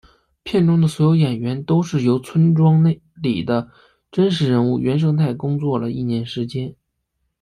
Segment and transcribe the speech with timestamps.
[0.41, 2.83] 片中的所有演员都是由村庄
[3.21, 3.69] 里的
[4.11, 6.75] 真实人物原生态工作了一年时间。